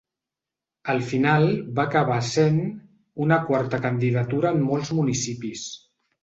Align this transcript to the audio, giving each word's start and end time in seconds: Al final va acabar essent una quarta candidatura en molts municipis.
Al 0.93 1.01
final 1.09 1.43
va 1.79 1.83
acabar 1.89 2.17
essent 2.21 2.57
una 3.27 3.39
quarta 3.51 3.81
candidatura 3.85 4.55
en 4.57 4.65
molts 4.73 4.95
municipis. 5.03 5.69